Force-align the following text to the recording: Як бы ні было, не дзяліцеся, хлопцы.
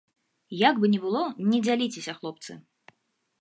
Як 0.69 0.79
бы 0.83 0.89
ні 0.93 0.99
было, 1.03 1.21
не 1.51 1.59
дзяліцеся, 1.67 2.17
хлопцы. 2.23 2.51